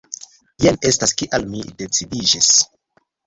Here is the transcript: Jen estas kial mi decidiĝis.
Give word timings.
Jen 0.63 0.79
estas 0.91 1.13
kial 1.19 1.45
mi 1.51 1.61
decidiĝis. 1.83 2.51